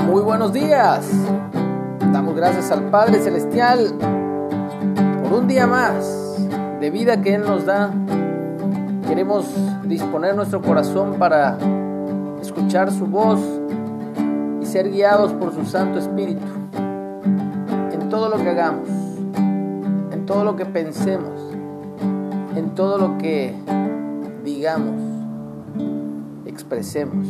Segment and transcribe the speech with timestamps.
[0.00, 1.08] Muy buenos días.
[2.12, 3.94] Damos gracias al Padre Celestial
[5.22, 6.36] por un día más
[6.80, 7.92] de vida que Él nos da.
[9.06, 9.46] Queremos
[9.84, 11.56] disponer nuestro corazón para
[12.42, 13.40] escuchar su voz
[14.60, 16.44] y ser guiados por su Santo Espíritu
[17.92, 18.88] en todo lo que hagamos,
[19.36, 21.40] en todo lo que pensemos,
[22.56, 23.54] en todo lo que
[24.44, 25.00] digamos,
[26.46, 27.28] expresemos.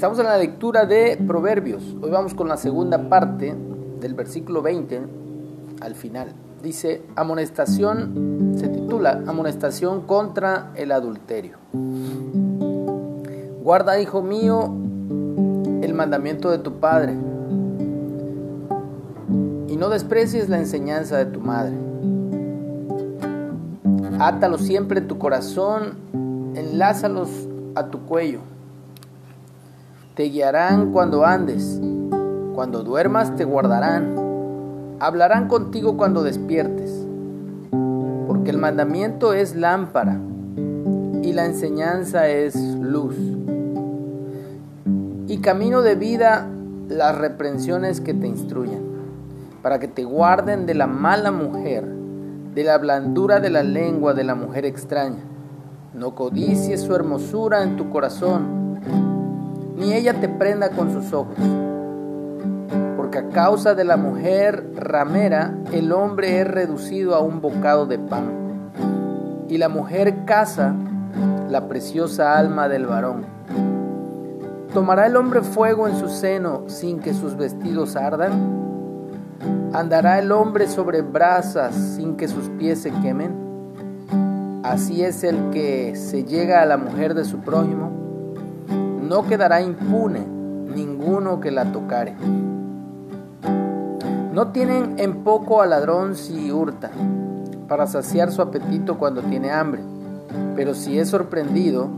[0.00, 1.82] Estamos en la lectura de Proverbios.
[2.00, 3.54] Hoy vamos con la segunda parte
[4.00, 4.98] del versículo 20
[5.82, 6.32] al final.
[6.62, 11.58] Dice, amonestación, se titula Amonestación contra el adulterio.
[13.62, 14.74] Guarda, hijo mío,
[15.82, 17.12] el mandamiento de tu padre
[19.68, 21.74] y no desprecies la enseñanza de tu madre.
[24.18, 25.98] Átalo siempre en tu corazón,
[26.54, 27.28] enlázalos
[27.74, 28.40] a tu cuello
[30.20, 31.80] te guiarán cuando andes,
[32.54, 37.06] cuando duermas te guardarán, hablarán contigo cuando despiertes,
[38.26, 40.18] porque el mandamiento es lámpara
[41.22, 43.16] y la enseñanza es luz.
[45.26, 46.46] Y camino de vida
[46.90, 48.82] las reprensiones que te instruyan,
[49.62, 51.86] para que te guarden de la mala mujer,
[52.54, 55.24] de la blandura de la lengua de la mujer extraña.
[55.94, 58.60] No codicies su hermosura en tu corazón
[59.80, 61.38] ni ella te prenda con sus ojos.
[62.98, 67.98] Porque a causa de la mujer ramera, el hombre es reducido a un bocado de
[67.98, 68.24] pan,
[69.48, 70.74] y la mujer caza
[71.48, 73.24] la preciosa alma del varón.
[74.74, 78.32] ¿Tomará el hombre fuego en su seno sin que sus vestidos ardan?
[79.72, 84.60] ¿Andará el hombre sobre brasas sin que sus pies se quemen?
[84.62, 87.99] Así es el que se llega a la mujer de su prójimo
[89.10, 92.14] no quedará impune ninguno que la tocare.
[94.32, 96.92] No tienen en poco al ladrón si hurta,
[97.66, 99.82] para saciar su apetito cuando tiene hambre,
[100.54, 101.88] pero si es sorprendido,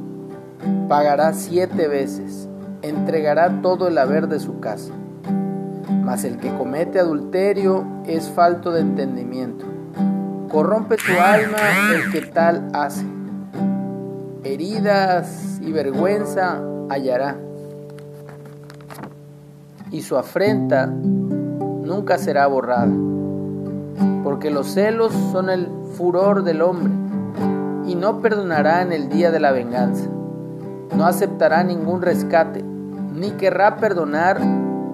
[0.88, 2.48] pagará siete veces,
[2.80, 4.94] entregará todo el haber de su casa.
[6.02, 9.66] Mas el que comete adulterio es falto de entendimiento.
[10.50, 11.58] Corrompe tu alma
[11.94, 13.04] el que tal hace.
[14.44, 16.60] Heridas y vergüenza
[16.90, 17.36] hallará,
[19.92, 22.92] y su afrenta nunca será borrada,
[24.24, 26.92] porque los celos son el furor del hombre,
[27.86, 30.10] y no perdonará en el día de la venganza,
[30.96, 32.64] no aceptará ningún rescate,
[33.14, 34.40] ni querrá perdonar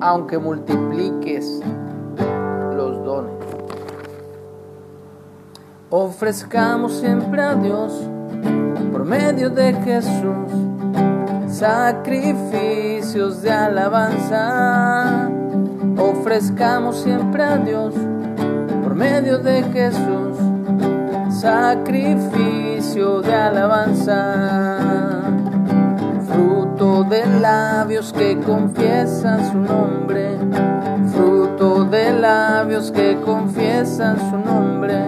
[0.03, 1.63] aunque multipliques
[2.77, 3.33] los dones.
[5.89, 8.11] Ofrezcamos siempre a Dios
[8.99, 10.51] por medio de Jesús
[11.47, 15.31] sacrificios de alabanza.
[15.97, 17.95] Ofrezcamos siempre a Dios
[18.83, 20.37] por medio de Jesús,
[21.31, 25.21] sacrificio de alabanza.
[26.27, 30.39] Fruto de labios que confiesan su nombre,
[31.13, 35.05] fruto de labios que confiesan su nombre,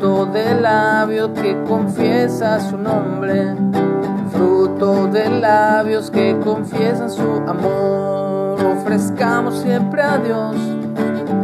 [0.00, 3.54] fruto de labios que confiesa su nombre
[4.32, 8.64] fruto de labios que confiesan su amor.
[8.78, 10.56] Ofrezcamos siempre a Dios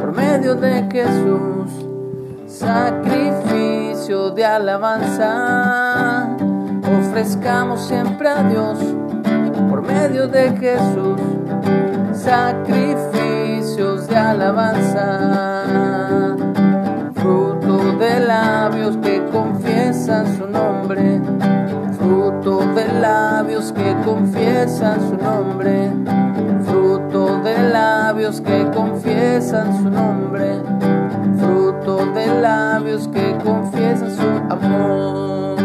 [0.01, 1.71] por medio de Jesús,
[2.47, 6.31] sacrificio de alabanza.
[6.99, 8.79] Ofrezcamos siempre a Dios
[9.69, 11.21] por medio de Jesús,
[12.15, 15.36] sacrificios de alabanza.
[19.97, 21.21] Confiesan su nombre
[21.99, 25.91] fruto de labios que confiesan su nombre,
[26.67, 30.61] fruto de labios que confiesan su nombre,
[31.39, 35.57] fruto de labios que confiesan su amor.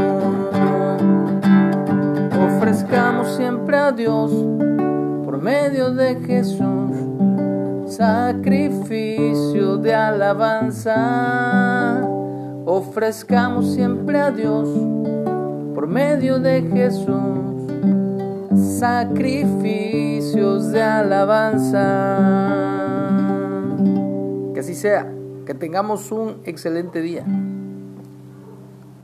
[2.55, 4.31] Ofrezcamos siempre a Dios
[5.25, 7.11] por medio de Jesús
[7.87, 11.70] sacrificio de alabanza.
[12.73, 14.69] Ofrezcamos siempre a Dios
[15.75, 17.67] por medio de Jesús,
[18.79, 22.29] sacrificios de alabanza.
[24.53, 25.11] Que así sea,
[25.45, 27.25] que tengamos un excelente día.